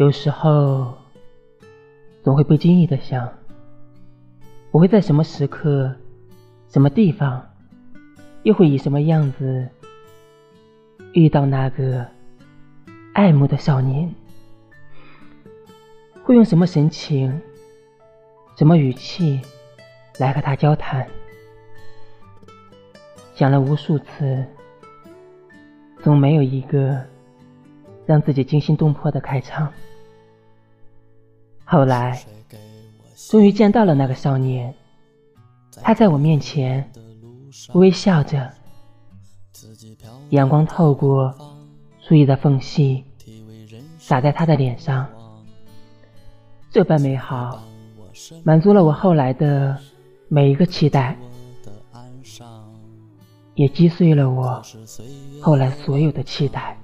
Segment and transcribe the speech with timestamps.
[0.00, 0.96] 有时候，
[2.22, 3.30] 总会不经意的想，
[4.70, 5.94] 我会在什么时刻、
[6.70, 7.46] 什么地方，
[8.42, 9.68] 又会以什么样子
[11.12, 12.06] 遇到那个
[13.12, 14.10] 爱慕的少年？
[16.24, 17.38] 会用什么神情、
[18.56, 19.38] 什么语气
[20.16, 21.06] 来和他交谈？
[23.34, 24.46] 想了无数次，
[26.02, 27.04] 总没有一个
[28.06, 29.72] 让自己惊心动魄的开场。
[31.64, 32.24] 后来，
[33.30, 34.74] 终于见到了那个少年。
[35.82, 36.90] 他在我面前
[37.74, 38.50] 微笑着，
[40.30, 41.32] 阳光透过
[42.00, 43.04] 树叶的缝隙，
[43.98, 45.08] 洒在他的脸上。
[46.72, 47.62] 这般美好，
[48.42, 49.78] 满足了我后来的
[50.28, 51.16] 每一个期待，
[53.54, 54.60] 也击碎了我
[55.40, 56.76] 后来所有的期待。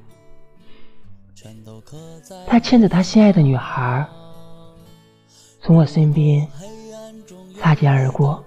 [2.46, 4.06] 他牵着他心爱的女孩。
[5.62, 6.47] 从我身边
[7.61, 8.44] 擦肩而过，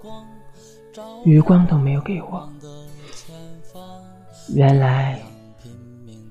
[1.24, 2.48] 余光都没有给我。
[4.54, 5.20] 原来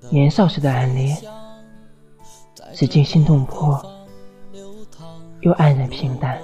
[0.10, 1.16] 年少时的暗恋
[2.74, 3.80] 是惊心动魄，
[5.42, 6.42] 又黯然平淡，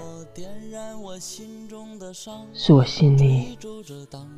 [2.54, 3.58] 是我心里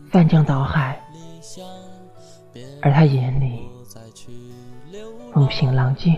[0.10, 1.04] 翻江倒海，
[2.82, 3.68] 而他眼里
[5.34, 6.16] 风平浪静。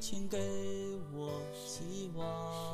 [0.00, 0.38] 请给
[1.14, 2.69] 我希望。